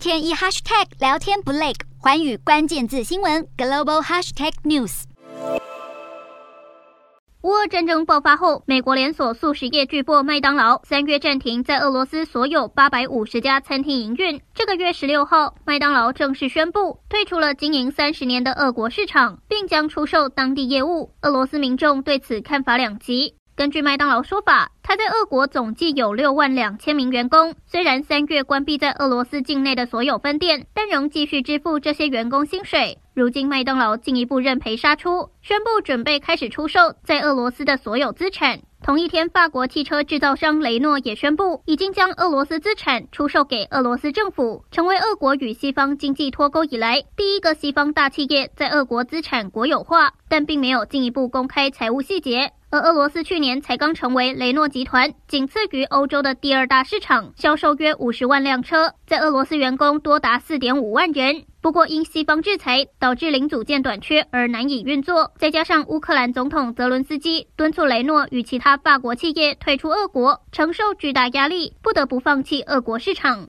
[0.00, 5.02] 天一 hashtag 聊天不累，寰宇关键字新闻 global hashtag news。
[7.42, 14.40] 乌俄战争爆发后，美国连锁速食业巨擘麦当劳三月暂停在俄罗斯所有八百五十家餐厅营运。
[14.54, 21.12] 这个月十六号，麦当劳正式宣布退出了经营三十年的俄国市场，并将出售当地业务。
[21.20, 23.34] 俄罗斯民众对此看法两极。
[23.60, 27.54] 根据麦当劳说法，他在俄国总计有六万两千名员工。
[27.66, 32.96] 虽然三月关闭在俄罗斯境内的所有分店，但仍继续支付这些员工薪水。
[33.12, 38.60] 如今，麦当劳进一步认赔杀出，宣布准备开始出售在俄罗斯的所有资产。
[38.82, 52.52] 同一天，法国汽车制造商雷诺也宣布，已经将俄罗斯资产出售给俄罗斯政府，成为俄国与西方经济脱钩以来第一个西方大企业在俄国资产国有化，但并没有进一步公开财务细节。
[52.70, 61.44] 而俄罗斯去年才刚成为雷诺集团仅次于欧洲的第二大市场，销售约五十万辆车，在俄罗斯员工多达四点五万人。
[61.62, 73.48] 不过因西方制裁导致零组件短缺而难以运作，再加上乌克兰总统泽伦斯基敦促雷诺与其他法国企业退出俄国，承受巨大压力，不得不放弃俄国市场。